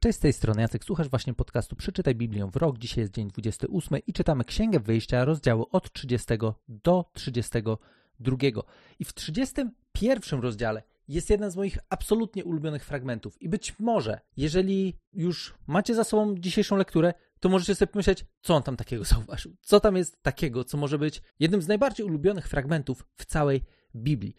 Cześć 0.00 0.18
z 0.18 0.20
tej 0.20 0.32
strony 0.32 0.60
Jacek, 0.60 0.84
słuchasz 0.84 1.08
właśnie 1.08 1.34
podcastu 1.34 1.76
Przeczytaj 1.76 2.14
Biblię 2.14 2.50
w 2.52 2.56
rok. 2.56 2.78
Dzisiaj 2.78 3.02
jest 3.02 3.14
dzień 3.14 3.28
28 3.28 3.98
i 4.06 4.12
czytamy 4.12 4.44
Księgę 4.44 4.80
Wyjścia, 4.80 5.24
rozdziały 5.24 5.68
od 5.68 5.92
30 5.92 6.34
do 6.68 7.04
32. 7.12 8.36
I 8.98 9.04
w 9.04 9.14
31 9.14 10.40
rozdziale 10.40 10.82
jest 11.08 11.30
jeden 11.30 11.50
z 11.50 11.56
moich 11.56 11.78
absolutnie 11.88 12.44
ulubionych 12.44 12.84
fragmentów. 12.84 13.42
I 13.42 13.48
być 13.48 13.78
może, 13.78 14.20
jeżeli 14.36 14.98
już 15.12 15.54
macie 15.66 15.94
za 15.94 16.04
sobą 16.04 16.34
dzisiejszą 16.38 16.76
lekturę, 16.76 17.14
to 17.40 17.48
możecie 17.48 17.74
sobie 17.74 17.92
pomyśleć, 17.92 18.24
co 18.42 18.54
on 18.54 18.62
tam 18.62 18.76
takiego 18.76 19.04
zauważył. 19.14 19.56
Co 19.60 19.80
tam 19.80 19.96
jest 19.96 20.22
takiego, 20.22 20.64
co 20.64 20.76
może 20.76 20.98
być 20.98 21.22
jednym 21.38 21.62
z 21.62 21.68
najbardziej 21.68 22.06
ulubionych 22.06 22.48
fragmentów 22.48 23.06
w 23.16 23.26
całej 23.26 23.64
Biblii. 23.94 24.34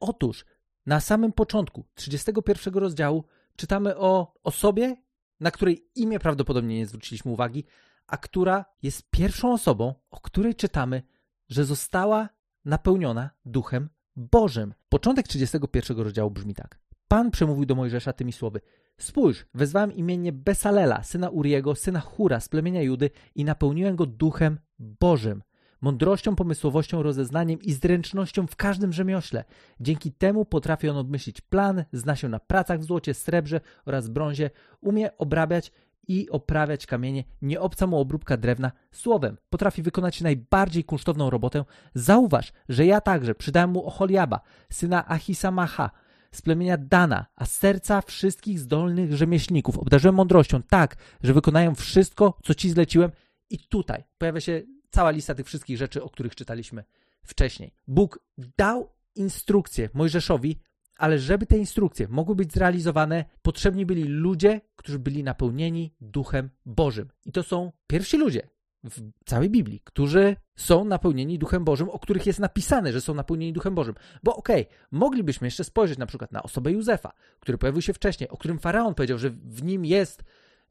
Otóż 0.00 0.44
na 0.86 1.00
samym 1.00 1.32
początku 1.32 1.86
31 1.94 2.74
rozdziału 2.74 3.24
czytamy 3.60 3.96
o 3.96 4.34
osobie, 4.42 4.96
na 5.40 5.50
której 5.50 5.88
imię 5.94 6.18
prawdopodobnie 6.18 6.76
nie 6.76 6.86
zwróciliśmy 6.86 7.30
uwagi, 7.30 7.64
a 8.06 8.16
która 8.16 8.64
jest 8.82 9.10
pierwszą 9.10 9.52
osobą, 9.52 9.94
o 10.10 10.20
której 10.20 10.54
czytamy, 10.54 11.02
że 11.48 11.64
została 11.64 12.28
napełniona 12.64 13.30
Duchem 13.44 13.88
Bożym. 14.16 14.74
Początek 14.88 15.28
31 15.28 15.98
rozdziału 15.98 16.30
brzmi 16.30 16.54
tak. 16.54 16.78
Pan 17.08 17.30
przemówił 17.30 17.66
do 17.66 17.74
Mojżesza 17.74 18.12
tymi 18.12 18.32
słowy: 18.32 18.60
Spójrz, 18.98 19.46
wezwałem 19.54 19.92
imiennie 19.92 20.32
Besalela, 20.32 21.02
syna 21.02 21.28
Uriego, 21.28 21.74
syna 21.74 22.00
Hura 22.00 22.40
z 22.40 22.48
plemienia 22.48 22.82
Judy 22.82 23.10
i 23.34 23.44
napełniłem 23.44 23.96
go 23.96 24.06
duchem 24.06 24.58
Bożym, 24.78 25.42
mądrością, 25.80 26.36
pomysłowością, 26.36 27.02
rozeznaniem 27.02 27.62
i 27.62 27.72
zręcznością 27.72 28.46
w 28.46 28.56
każdym 28.56 28.92
rzemiośle. 28.92 29.44
Dzięki 29.80 30.12
temu 30.12 30.44
potrafi 30.44 30.88
on 30.88 30.96
odmyślić 30.96 31.40
plan, 31.40 31.84
zna 31.92 32.16
się 32.16 32.28
na 32.28 32.38
pracach 32.38 32.80
w 32.80 32.84
złocie, 32.84 33.14
srebrze 33.14 33.60
oraz 33.84 34.08
brązie, 34.08 34.50
umie 34.80 35.16
obrabiać 35.18 35.72
i 36.08 36.30
oprawiać 36.30 36.86
kamienie, 36.86 37.24
nie 37.42 37.60
obca 37.60 37.86
mu 37.86 37.98
obróbka 37.98 38.36
drewna. 38.36 38.72
Słowem, 38.92 39.36
potrafi 39.50 39.82
wykonać 39.82 40.20
najbardziej 40.20 40.84
kunsztowną 40.84 41.30
robotę. 41.30 41.64
Zauważ, 41.94 42.52
że 42.68 42.86
ja 42.86 43.00
także 43.00 43.34
przydałem 43.34 43.70
mu 43.70 43.86
Oholiaba, 43.86 44.40
syna 44.70 45.08
Ahisamacha, 45.08 45.90
z 46.32 46.42
plemienia 46.42 46.76
Dana, 46.76 47.26
a 47.36 47.46
serca 47.46 48.00
wszystkich 48.00 48.60
zdolnych 48.60 49.16
rzemieślników 49.16 49.78
obdarzyłem 49.78 50.14
mądrością 50.14 50.62
tak, 50.62 50.96
że 51.22 51.34
wykonają 51.34 51.74
wszystko, 51.74 52.38
co 52.44 52.54
ci 52.54 52.70
zleciłem. 52.70 53.10
I 53.50 53.58
tutaj 53.58 54.04
pojawia 54.18 54.40
się 54.40 54.62
cała 54.90 55.10
lista 55.10 55.34
tych 55.34 55.46
wszystkich 55.46 55.76
rzeczy, 55.76 56.02
o 56.02 56.10
których 56.10 56.34
czytaliśmy 56.34 56.84
wcześniej. 57.22 57.74
Bóg 57.88 58.18
dał 58.58 58.92
instrukcję 59.14 59.88
Mojżeszowi, 59.94 60.58
ale 60.96 61.18
żeby 61.18 61.46
te 61.46 61.58
instrukcje 61.58 62.08
mogły 62.08 62.34
być 62.34 62.52
zrealizowane, 62.52 63.24
potrzebni 63.42 63.86
byli 63.86 64.04
ludzie, 64.04 64.60
którzy 64.76 64.98
byli 64.98 65.24
napełnieni 65.24 65.94
Duchem 66.00 66.50
Bożym. 66.66 67.08
I 67.24 67.32
to 67.32 67.42
są 67.42 67.72
pierwsi 67.86 68.16
ludzie 68.16 68.48
w 68.84 69.00
całej 69.24 69.50
Biblii, 69.50 69.80
którzy 69.84 70.36
są 70.56 70.84
napełnieni 70.84 71.38
Duchem 71.38 71.64
Bożym, 71.64 71.88
o 71.88 71.98
których 71.98 72.26
jest 72.26 72.38
napisane, 72.38 72.92
że 72.92 73.00
są 73.00 73.14
napełnieni 73.14 73.52
Duchem 73.52 73.74
Bożym. 73.74 73.94
Bo 74.22 74.36
okej, 74.36 74.62
okay, 74.62 74.76
moglibyśmy 74.90 75.46
jeszcze 75.46 75.64
spojrzeć 75.64 75.98
na 75.98 76.06
przykład 76.06 76.32
na 76.32 76.42
osobę 76.42 76.72
Józefa, 76.72 77.12
który 77.40 77.58
pojawił 77.58 77.82
się 77.82 77.92
wcześniej, 77.92 78.28
o 78.28 78.36
którym 78.36 78.58
Faraon 78.58 78.94
powiedział, 78.94 79.18
że 79.18 79.30
w 79.30 79.62
nim 79.62 79.84
jest 79.84 80.24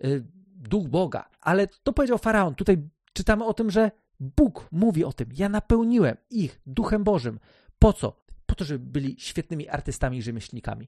y, 0.03 0.23
Duch 0.55 0.87
Boga. 0.87 1.29
Ale 1.41 1.67
to 1.83 1.93
powiedział 1.93 2.17
Faraon. 2.17 2.55
Tutaj 2.55 2.77
czytamy 3.13 3.45
o 3.45 3.53
tym, 3.53 3.71
że 3.71 3.91
Bóg 4.19 4.67
mówi 4.71 5.03
o 5.03 5.13
tym. 5.13 5.29
Ja 5.37 5.49
napełniłem 5.49 6.17
ich 6.29 6.61
Duchem 6.65 7.03
Bożym. 7.03 7.39
Po 7.79 7.93
co? 7.93 8.25
Po 8.45 8.55
to, 8.55 8.65
żeby 8.65 8.85
byli 8.85 9.15
świetnymi 9.19 9.69
artystami 9.69 10.17
i 10.17 10.21
rzemieślnikami. 10.21 10.87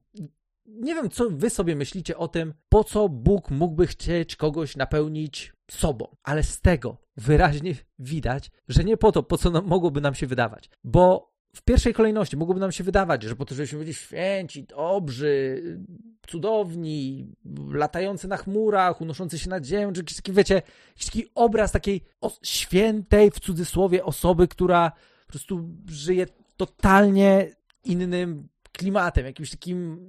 Nie 0.66 0.96
wiem, 0.96 1.10
co 1.10 1.30
wy 1.30 1.50
sobie 1.50 1.76
myślicie 1.76 2.18
o 2.18 2.28
tym, 2.28 2.54
po 2.70 2.84
co 2.84 3.10
Bóg 3.10 3.52
mógłby 3.52 3.88
chcieć 3.88 4.36
kogoś 4.36 4.76
napełnić 4.76 5.54
sobą, 5.72 6.16
ale 6.24 6.44
z 6.44 6.62
tego 6.62 6.98
wyraźnie 7.18 7.76
widać, 8.00 8.52
że 8.68 8.84
nie 8.84 8.98
po 8.98 9.12
to, 9.12 9.24
po 9.24 9.38
co 9.38 9.50
nam, 9.50 9.66
mogłoby 9.66 10.02
nam 10.02 10.16
się 10.16 10.28
wydawać. 10.28 10.70
Bo 10.84 11.31
w 11.56 11.62
pierwszej 11.62 11.94
kolejności 11.94 12.38
mogłoby 12.38 12.60
nam 12.60 12.72
się 12.72 12.84
wydawać, 12.84 13.24
że 13.24 13.36
po 13.36 13.46
to, 13.46 13.56
żebyśmy 13.56 13.80
byli 13.80 13.94
święci, 13.94 14.64
dobrzy, 14.64 15.64
cudowni, 16.28 17.28
latający 17.72 18.28
na 18.28 18.38
chmurach, 18.38 19.02
unoszący 19.02 19.40
się 19.40 19.50
nad 19.50 19.66
ziemią, 19.66 19.94
czy 19.94 20.00
jakiś 20.00 20.16
taki, 20.16 20.34
wiecie, 20.34 20.62
jakiś 20.88 21.06
taki 21.06 21.26
obraz 21.36 21.72
takiej 21.72 22.02
świętej, 22.44 23.32
w 23.32 23.40
cudzysłowie, 23.40 24.06
osoby, 24.06 24.48
która 24.48 24.92
po 25.26 25.32
prostu 25.32 25.70
żyje 25.88 26.26
totalnie 26.58 27.56
innym 27.84 28.48
klimatem, 28.72 29.26
jakimś 29.26 29.52
takim, 29.52 30.00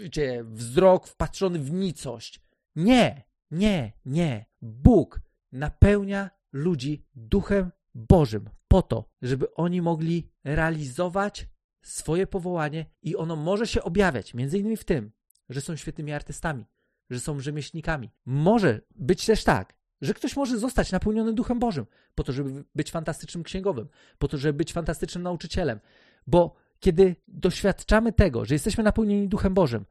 wiecie, 0.00 0.44
wzrok 0.44 1.06
wpatrzony 1.06 1.58
w 1.58 1.72
nicość. 1.72 2.40
Nie, 2.76 3.24
nie, 3.50 3.92
nie. 4.04 4.46
Bóg 4.62 5.20
napełnia 5.52 6.30
ludzi 6.52 7.04
duchem 7.14 7.70
Bożym 7.94 8.50
po 8.74 8.82
to, 8.82 9.08
żeby 9.22 9.54
oni 9.54 9.82
mogli 9.82 10.30
realizować 10.44 11.48
swoje 11.82 12.26
powołanie 12.26 12.86
i 13.02 13.16
ono 13.16 13.36
może 13.36 13.66
się 13.66 13.82
objawiać 13.82 14.34
między 14.34 14.58
innymi 14.58 14.76
w 14.76 14.84
tym, 14.84 15.12
że 15.48 15.60
są 15.60 15.76
świetnymi 15.76 16.12
artystami, 16.12 16.64
że 17.10 17.20
są 17.20 17.40
rzemieślnikami. 17.40 18.10
Może 18.26 18.80
być 18.94 19.26
też 19.26 19.44
tak, 19.44 19.74
że 20.00 20.14
ktoś 20.14 20.36
może 20.36 20.58
zostać 20.58 20.92
napełniony 20.92 21.32
Duchem 21.32 21.58
Bożym 21.58 21.86
po 22.14 22.24
to, 22.24 22.32
żeby 22.32 22.64
być 22.74 22.90
fantastycznym 22.90 23.44
księgowym, 23.44 23.88
po 24.18 24.28
to, 24.28 24.38
żeby 24.38 24.56
być 24.56 24.72
fantastycznym 24.72 25.22
nauczycielem, 25.22 25.80
bo 26.26 26.54
kiedy 26.80 27.16
doświadczamy 27.28 28.12
tego, 28.12 28.44
że 28.44 28.54
jesteśmy 28.54 28.84
napełnieni 28.84 29.28
Duchem 29.28 29.54
Bożym, 29.54 29.84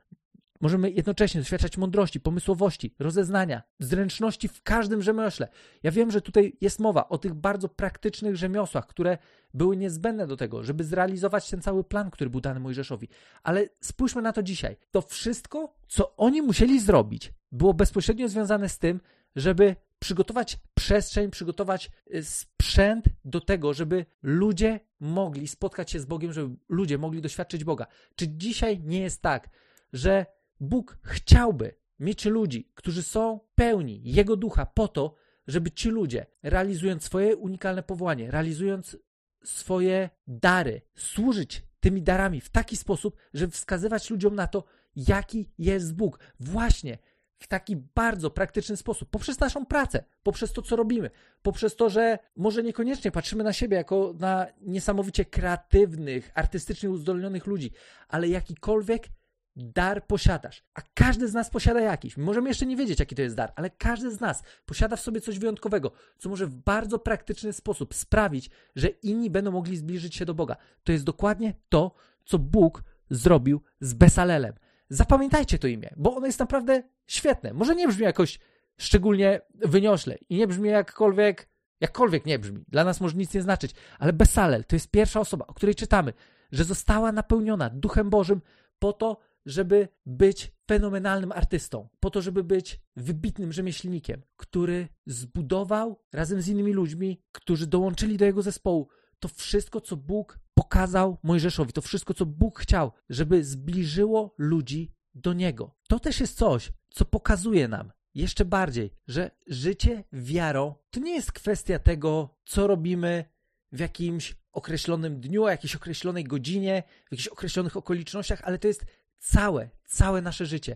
Możemy 0.64 0.92
jednocześnie 0.92 1.42
doświadczać 1.42 1.78
mądrości, 1.78 2.20
pomysłowości, 2.20 2.96
rozeznania, 3.00 3.64
zręczności 3.80 4.48
w 4.48 4.64
każdym 4.64 5.02
rzemiośle. 5.02 5.48
Ja 5.84 5.92
wiem, 5.92 6.12
że 6.12 6.22
tutaj 6.22 6.58
jest 6.62 6.80
mowa 6.80 7.10
o 7.10 7.18
tych 7.18 7.34
bardzo 7.34 7.70
praktycznych 7.70 8.36
rzemiosłach, 8.36 8.88
które 8.88 9.18
były 9.54 9.78
niezbędne 9.78 10.28
do 10.28 10.38
tego, 10.38 10.64
żeby 10.64 10.84
zrealizować 10.84 11.50
ten 11.50 11.62
cały 11.62 11.84
plan, 11.84 12.12
który 12.12 12.30
był 12.30 12.42
dany 12.42 12.60
Mojżeszowi. 12.60 13.10
Ale 13.44 13.70
spójrzmy 13.82 14.22
na 14.22 14.34
to 14.34 14.44
dzisiaj. 14.44 14.78
To 14.92 15.02
wszystko, 15.02 15.74
co 15.88 16.16
oni 16.16 16.42
musieli 16.42 16.80
zrobić, 16.80 17.34
było 17.52 17.74
bezpośrednio 17.74 18.30
związane 18.30 18.70
z 18.70 18.80
tym, 18.80 19.00
żeby 19.36 19.76
przygotować 20.00 20.60
przestrzeń, 20.74 21.32
przygotować 21.32 21.92
y, 22.16 22.24
sprzęt 22.24 23.06
do 23.26 23.42
tego, 23.42 23.74
żeby 23.74 24.06
ludzie 24.22 24.80
mogli 25.00 25.48
spotkać 25.48 25.92
się 25.92 26.00
z 26.00 26.06
Bogiem, 26.06 26.34
żeby 26.34 26.56
ludzie 26.70 26.98
mogli 26.98 27.22
doświadczyć 27.22 27.64
Boga. 27.64 27.88
Czy 28.16 28.28
dzisiaj 28.28 28.80
nie 28.80 29.00
jest 29.00 29.22
tak, 29.22 29.50
że 29.94 30.26
Bóg 30.64 30.98
chciałby 31.04 31.76
mieć 32.00 32.26
ludzi, 32.26 32.72
którzy 32.76 33.04
są 33.04 33.40
pełni 33.56 34.02
Jego 34.04 34.36
ducha 34.36 34.66
po 34.66 34.88
to, 34.88 35.16
żeby 35.48 35.72
ci 35.72 35.90
ludzie, 35.90 36.26
realizując 36.44 37.04
swoje 37.04 37.36
unikalne 37.36 37.84
powołanie, 37.84 38.32
realizując 38.32 38.98
swoje 39.44 40.10
dary, 40.28 40.82
służyć 40.96 41.64
tymi 41.80 42.02
darami 42.02 42.42
w 42.42 42.50
taki 42.50 42.78
sposób, 42.78 43.16
żeby 43.34 43.52
wskazywać 43.52 44.10
ludziom 44.10 44.36
na 44.36 44.48
to, 44.48 44.64
jaki 44.96 45.50
jest 45.58 45.96
Bóg. 45.96 46.20
Właśnie 46.40 46.98
w 47.40 47.48
taki 47.48 47.76
bardzo 47.76 48.30
praktyczny 48.30 48.78
sposób, 48.78 49.10
poprzez 49.10 49.40
naszą 49.40 49.66
pracę, 49.66 50.04
poprzez 50.24 50.54
to, 50.54 50.62
co 50.62 50.76
robimy, 50.76 51.10
poprzez 51.42 51.76
to, 51.76 51.90
że 51.90 52.20
może 52.36 52.64
niekoniecznie 52.64 53.12
patrzymy 53.12 53.44
na 53.44 53.54
siebie 53.54 53.78
jako 53.78 54.14
na 54.20 54.48
niesamowicie 54.62 55.26
kreatywnych, 55.26 56.32
artystycznie 56.36 56.90
uzdolnionych 56.90 57.48
ludzi, 57.48 57.72
ale 58.08 58.28
jakikolwiek 58.28 59.08
dar 59.56 60.08
posiadasz, 60.08 60.64
a 60.74 60.82
każdy 60.94 61.28
z 61.28 61.34
nas 61.34 61.50
posiada 61.50 61.82
jakiś. 61.82 62.18
Możemy 62.18 62.50
jeszcze 62.50 62.66
nie 62.66 62.78
wiedzieć, 62.78 63.00
jaki 63.00 63.16
to 63.16 63.22
jest 63.22 63.36
dar, 63.36 63.54
ale 63.56 63.70
każdy 63.70 64.12
z 64.12 64.22
nas 64.22 64.44
posiada 64.66 64.96
w 64.96 65.02
sobie 65.02 65.22
coś 65.22 65.40
wyjątkowego, 65.40 65.92
co 66.18 66.30
może 66.30 66.48
w 66.48 66.56
bardzo 66.56 67.00
praktyczny 67.00 67.54
sposób 67.54 67.94
sprawić, 67.94 68.50
że 68.76 68.88
inni 68.88 69.30
będą 69.30 69.52
mogli 69.52 69.78
zbliżyć 69.78 70.16
się 70.16 70.26
do 70.26 70.34
Boga. 70.34 70.56
To 70.84 70.92
jest 70.92 71.04
dokładnie 71.04 71.54
to, 71.70 71.96
co 72.26 72.40
Bóg 72.40 72.84
zrobił 73.10 73.62
z 73.80 73.94
Besalelem. 73.94 74.54
Zapamiętajcie 74.90 75.60
to 75.60 75.68
imię, 75.68 75.94
bo 75.98 76.16
ono 76.16 76.26
jest 76.26 76.40
naprawdę 76.40 76.84
świetne. 77.08 77.54
Może 77.54 77.76
nie 77.76 77.88
brzmi 77.88 78.04
jakoś 78.04 78.40
szczególnie 78.78 79.42
wyniośle 79.54 80.18
i 80.30 80.38
nie 80.38 80.48
brzmi 80.48 80.70
jakkolwiek, 80.70 81.50
jakkolwiek 81.80 82.26
nie 82.26 82.40
brzmi. 82.40 82.66
Dla 82.68 82.84
nas 82.84 83.02
może 83.02 83.18
nic 83.18 83.34
nie 83.34 83.42
znaczyć, 83.42 83.72
ale 84.00 84.14
Besalel 84.14 84.64
to 84.64 84.76
jest 84.76 84.92
pierwsza 84.92 85.20
osoba, 85.20 85.48
o 85.48 85.54
której 85.54 85.76
czytamy, 85.76 86.14
że 86.52 86.64
została 86.64 87.12
napełniona 87.12 87.70
Duchem 87.70 88.10
Bożym 88.10 88.42
po 88.80 88.94
to, 88.94 89.18
żeby 89.46 89.88
być 90.06 90.52
fenomenalnym 90.68 91.32
artystą, 91.32 91.90
po 92.00 92.10
to, 92.10 92.22
żeby 92.22 92.44
być 92.44 92.80
wybitnym 92.96 93.54
rzemieślnikiem, 93.54 94.22
który 94.38 94.88
zbudował 95.06 96.00
razem 96.14 96.42
z 96.42 96.48
innymi 96.48 96.74
ludźmi, 96.74 97.22
którzy 97.32 97.68
dołączyli 97.68 98.18
do 98.18 98.26
jego 98.26 98.42
zespołu, 98.42 98.88
to 99.20 99.28
wszystko, 99.28 99.82
co 99.82 99.98
Bóg 99.98 100.40
pokazał 100.54 101.18
Mojżeszowi, 101.24 101.74
to 101.74 101.82
wszystko, 101.82 102.14
co 102.14 102.26
Bóg 102.26 102.60
chciał, 102.60 102.92
żeby 103.10 103.44
zbliżyło 103.44 104.36
ludzi 104.38 104.92
do 105.16 105.34
Niego. 105.34 105.76
To 105.88 106.00
też 106.00 106.20
jest 106.20 106.38
coś, 106.38 106.72
co 106.90 107.06
pokazuje 107.06 107.68
nam 107.68 107.92
jeszcze 108.16 108.46
bardziej, 108.46 108.94
że 109.08 109.32
życie 109.48 110.04
wiarą 110.12 110.76
to 110.92 111.00
nie 111.00 111.16
jest 111.16 111.32
kwestia 111.32 111.80
tego, 111.80 112.38
co 112.46 112.68
robimy 112.68 113.26
w 113.72 113.80
jakimś 113.80 114.36
określonym 114.52 115.20
dniu, 115.20 115.48
jakiejś 115.48 115.76
określonej 115.76 116.24
godzinie, 116.24 116.84
w 117.08 117.12
jakichś 117.12 117.28
określonych 117.28 117.78
okolicznościach, 117.78 118.42
ale 118.44 118.60
to 118.60 118.68
jest 118.68 118.86
całe, 119.24 119.70
całe 119.86 120.22
nasze 120.22 120.46
życie. 120.46 120.76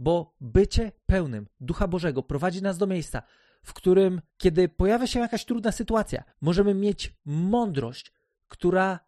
bo 0.00 0.34
bycie 0.40 0.92
pełnym 1.06 1.46
Ducha 1.60 1.88
Bożego 1.88 2.22
prowadzi 2.22 2.62
nas 2.62 2.78
do 2.78 2.86
miejsca, 2.86 3.22
w 3.62 3.72
którym, 3.72 4.20
kiedy 4.36 4.68
pojawia 4.68 5.06
się 5.06 5.20
jakaś 5.20 5.44
trudna 5.44 5.72
sytuacja, 5.72 6.24
możemy 6.40 6.74
mieć 6.74 7.14
mądrość, 7.24 8.12
która 8.48 9.00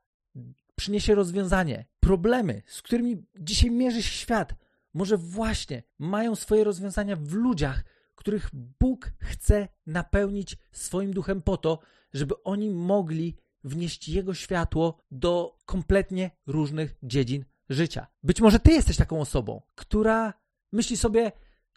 przyniesie 0.77 1.15
rozwiązanie. 1.15 1.87
Problemy, 2.01 2.63
z 2.67 2.83
którymi 2.83 3.27
dzisiaj 3.39 3.71
mierzy 3.71 4.03
się 4.03 4.11
świat, 4.11 4.55
może 4.95 5.17
właśnie 5.17 5.83
mają 5.99 6.37
swoje 6.37 6.65
rozwiązania 6.65 7.17
w 7.17 7.33
ludziach, 7.33 7.85
których 8.15 8.51
Bóg 8.81 9.13
chce 9.19 9.69
napełnić 9.87 10.57
swoim 10.73 11.13
duchem 11.13 11.43
po 11.43 11.57
to, 11.57 11.79
żeby 12.13 12.43
oni 12.43 12.71
mogli 12.71 13.37
wnieść 13.65 14.09
Jego 14.09 14.35
światło 14.35 14.99
do 15.11 15.59
kompletnie 15.67 16.31
różnych 16.47 16.95
dziedzin 17.03 17.45
życia. 17.71 18.07
Być 18.23 18.41
może 18.41 18.61
Ty 18.61 18.73
jesteś 18.73 18.97
taką 18.97 19.21
osobą, 19.21 19.63
która 19.75 20.35
myśli 20.73 20.97
sobie, 20.97 21.33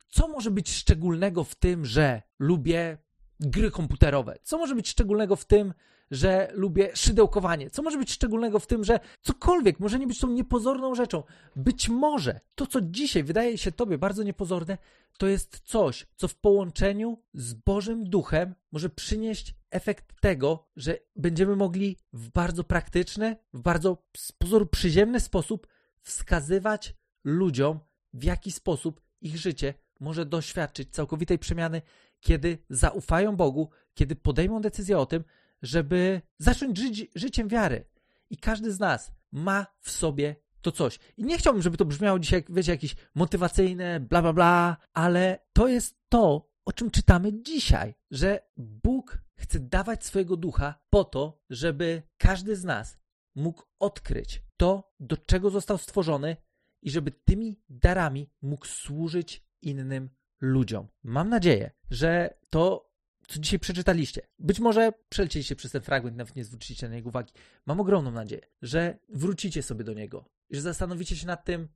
co 0.09 0.27
może 0.27 0.51
być 0.51 0.71
szczególnego 0.71 1.43
w 1.43 1.55
tym, 1.55 1.85
że 1.85 2.21
lubię 2.39 2.97
gry 3.39 3.71
komputerowe? 3.71 4.37
Co 4.43 4.57
może 4.57 4.75
być 4.75 4.89
szczególnego 4.89 5.35
w 5.35 5.45
tym, 5.45 5.73
że 6.11 6.51
lubię 6.53 6.89
szydełkowanie? 6.95 7.69
Co 7.69 7.83
może 7.83 7.97
być 7.97 8.11
szczególnego 8.11 8.59
w 8.59 8.67
tym, 8.67 8.83
że 8.83 8.99
cokolwiek 9.21 9.79
może 9.79 9.99
nie 9.99 10.07
być 10.07 10.19
tą 10.19 10.29
niepozorną 10.29 10.95
rzeczą? 10.95 11.23
Być 11.55 11.89
może 11.89 12.39
to, 12.55 12.67
co 12.67 12.81
dzisiaj 12.81 13.23
wydaje 13.23 13.57
się 13.57 13.71
Tobie 13.71 13.97
bardzo 13.97 14.23
niepozorne, 14.23 14.77
to 15.17 15.27
jest 15.27 15.61
coś, 15.65 16.07
co 16.15 16.27
w 16.27 16.35
połączeniu 16.35 17.17
z 17.33 17.53
Bożym 17.53 18.09
Duchem 18.09 18.55
może 18.71 18.89
przynieść 18.89 19.55
efekt 19.71 20.21
tego, 20.21 20.67
że 20.75 20.97
będziemy 21.15 21.55
mogli 21.55 21.97
w 22.13 22.29
bardzo 22.29 22.63
praktyczny, 22.63 23.37
w 23.53 23.61
bardzo 23.61 23.97
z 24.17 24.31
pozoru 24.31 24.65
przyziemny 24.65 25.19
sposób 25.19 25.67
wskazywać 26.03 26.95
ludziom, 27.23 27.79
w 28.13 28.23
jaki 28.23 28.51
sposób 28.51 29.01
ich 29.21 29.37
życie 29.37 29.73
może 29.99 30.25
doświadczyć 30.25 30.89
całkowitej 30.91 31.39
przemiany, 31.39 31.81
kiedy 32.19 32.57
zaufają 32.69 33.35
Bogu, 33.35 33.69
kiedy 33.93 34.15
podejmą 34.15 34.61
decyzję 34.61 34.97
o 34.97 35.05
tym, 35.05 35.23
żeby 35.61 36.21
zacząć 36.37 36.77
żyć 36.77 37.07
życiem 37.15 37.47
wiary. 37.47 37.85
I 38.29 38.37
każdy 38.37 38.71
z 38.71 38.79
nas 38.79 39.11
ma 39.31 39.65
w 39.79 39.91
sobie 39.91 40.35
to 40.61 40.71
coś. 40.71 40.99
I 41.17 41.23
nie 41.23 41.37
chciałbym, 41.37 41.61
żeby 41.61 41.77
to 41.77 41.85
brzmiało 41.85 42.19
dzisiaj, 42.19 42.43
wiecie, 42.49 42.71
jakieś 42.71 42.95
motywacyjne, 43.15 43.99
bla, 43.99 44.21
bla, 44.21 44.33
bla, 44.33 44.77
ale 44.93 45.39
to 45.53 45.67
jest 45.67 45.95
to, 46.09 46.49
o 46.65 46.73
czym 46.73 46.91
czytamy 46.91 47.41
dzisiaj, 47.41 47.95
że 48.11 48.39
Bóg 48.57 49.17
chce 49.35 49.59
dawać 49.59 50.05
swojego 50.05 50.37
ducha 50.37 50.79
po 50.89 51.03
to, 51.03 51.41
żeby 51.49 52.03
każdy 52.17 52.55
z 52.55 52.63
nas 52.63 52.97
mógł 53.35 53.63
odkryć 53.79 54.43
to, 54.57 54.93
do 54.99 55.17
czego 55.17 55.49
został 55.49 55.77
stworzony 55.77 56.37
i 56.81 56.91
żeby 56.91 57.11
tymi 57.11 57.61
darami 57.69 58.29
mógł 58.41 58.65
służyć 58.65 59.45
innym 59.61 60.09
ludziom. 60.41 60.87
Mam 61.03 61.29
nadzieję, 61.29 61.71
że 61.89 62.37
to, 62.49 62.93
co 63.27 63.39
dzisiaj 63.39 63.59
przeczytaliście, 63.59 64.21
być 64.39 64.59
może 64.59 64.93
przelecieliście 65.09 65.55
przez 65.55 65.71
ten 65.71 65.81
fragment, 65.81 66.17
nawet 66.17 66.35
nie 66.35 66.45
zwróciliście 66.45 66.89
na 66.89 66.95
niego 66.95 67.09
uwagi. 67.09 67.33
Mam 67.65 67.79
ogromną 67.79 68.11
nadzieję, 68.11 68.41
że 68.61 68.99
wrócicie 69.09 69.63
sobie 69.63 69.83
do 69.83 69.93
niego 69.93 70.33
że 70.55 70.61
zastanowicie 70.61 71.15
się 71.15 71.27
nad 71.27 71.45
tym, 71.45 71.67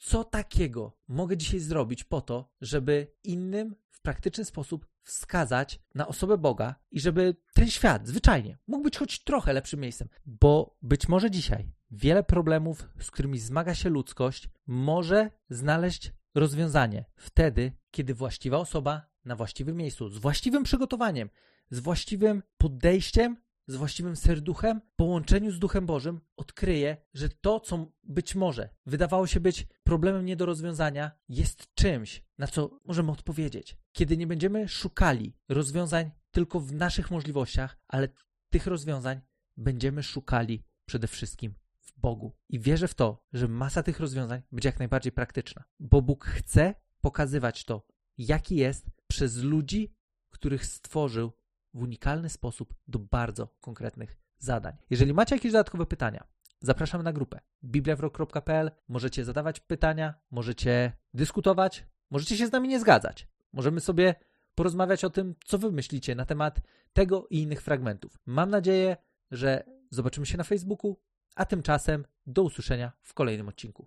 co 0.00 0.24
takiego 0.24 0.96
mogę 1.08 1.36
dzisiaj 1.36 1.60
zrobić 1.60 2.04
po 2.04 2.20
to, 2.20 2.52
żeby 2.60 3.12
innym 3.24 3.74
w 3.90 4.00
praktyczny 4.00 4.44
sposób 4.44 4.86
wskazać 5.02 5.80
na 5.94 6.08
osobę 6.08 6.38
Boga 6.38 6.74
i 6.90 7.00
żeby 7.00 7.36
ten 7.54 7.70
świat 7.70 8.06
zwyczajnie 8.08 8.58
mógł 8.66 8.84
być 8.84 8.96
choć 8.98 9.24
trochę 9.24 9.52
lepszym 9.52 9.80
miejscem, 9.80 10.08
bo 10.26 10.76
być 10.82 11.08
może 11.08 11.30
dzisiaj 11.30 11.72
wiele 11.90 12.22
problemów, 12.22 12.88
z 13.00 13.10
którymi 13.10 13.38
zmaga 13.38 13.74
się 13.74 13.88
ludzkość, 13.88 14.48
może 14.66 15.30
znaleźć 15.50 16.12
rozwiązanie 16.34 17.04
wtedy, 17.16 17.72
kiedy 17.90 18.14
właściwa 18.14 18.58
osoba 18.58 19.06
na 19.24 19.36
właściwym 19.36 19.76
miejscu, 19.76 20.08
z 20.08 20.18
właściwym 20.18 20.62
przygotowaniem, 20.62 21.30
z 21.70 21.80
właściwym 21.80 22.42
podejściem, 22.58 23.36
z 23.70 23.76
właściwym 23.76 24.16
serduchem, 24.16 24.80
połączeniu 24.96 25.52
z 25.52 25.58
Duchem 25.58 25.86
Bożym, 25.86 26.20
odkryje, 26.36 26.96
że 27.14 27.28
to, 27.28 27.60
co 27.60 27.92
być 28.04 28.34
może 28.34 28.68
wydawało 28.86 29.26
się 29.26 29.40
być 29.40 29.66
problemem 29.82 30.24
nie 30.24 30.36
do 30.36 30.46
rozwiązania, 30.46 31.10
jest 31.28 31.74
czymś, 31.74 32.24
na 32.38 32.46
co 32.46 32.80
możemy 32.84 33.12
odpowiedzieć. 33.12 33.76
Kiedy 33.92 34.16
nie 34.16 34.26
będziemy 34.26 34.68
szukali 34.68 35.36
rozwiązań 35.48 36.10
tylko 36.30 36.60
w 36.60 36.72
naszych 36.72 37.10
możliwościach, 37.10 37.78
ale 37.88 38.08
tych 38.50 38.66
rozwiązań 38.66 39.20
będziemy 39.56 40.02
szukali 40.02 40.64
przede 40.86 41.06
wszystkim 41.06 41.54
w 41.80 42.00
Bogu. 42.00 42.36
I 42.48 42.60
wierzę 42.60 42.88
w 42.88 42.94
to, 42.94 43.24
że 43.32 43.48
masa 43.48 43.82
tych 43.82 44.00
rozwiązań 44.00 44.42
będzie 44.52 44.68
jak 44.68 44.78
najbardziej 44.78 45.12
praktyczna, 45.12 45.64
bo 45.80 46.02
Bóg 46.02 46.24
chce 46.24 46.74
pokazywać 47.00 47.64
to, 47.64 47.86
jaki 48.18 48.56
jest 48.56 48.90
przez 49.06 49.36
ludzi, 49.36 49.94
których 50.30 50.66
stworzył 50.66 51.32
w 51.74 51.82
unikalny 51.82 52.28
sposób 52.28 52.74
do 52.88 52.98
bardzo 52.98 53.48
konkretnych 53.60 54.16
zadań. 54.38 54.76
Jeżeli 54.90 55.14
macie 55.14 55.36
jakieś 55.36 55.52
dodatkowe 55.52 55.86
pytania, 55.86 56.24
zapraszamy 56.60 57.04
na 57.04 57.12
grupę 57.12 57.40
bibliawrok.pl. 57.64 58.70
Możecie 58.88 59.24
zadawać 59.24 59.60
pytania, 59.60 60.14
możecie 60.30 60.92
dyskutować, 61.14 61.86
możecie 62.10 62.36
się 62.36 62.46
z 62.46 62.52
nami 62.52 62.68
nie 62.68 62.80
zgadzać. 62.80 63.28
Możemy 63.52 63.80
sobie 63.80 64.14
porozmawiać 64.54 65.04
o 65.04 65.10
tym, 65.10 65.34
co 65.44 65.58
wy 65.58 65.72
myślicie 65.72 66.14
na 66.14 66.26
temat 66.26 66.60
tego 66.92 67.26
i 67.30 67.42
innych 67.42 67.62
fragmentów. 67.62 68.18
Mam 68.26 68.50
nadzieję, 68.50 68.96
że 69.30 69.64
zobaczymy 69.90 70.26
się 70.26 70.38
na 70.38 70.44
Facebooku, 70.44 70.96
a 71.34 71.44
tymczasem 71.44 72.04
do 72.26 72.42
usłyszenia 72.42 72.92
w 73.02 73.14
kolejnym 73.14 73.48
odcinku. 73.48 73.86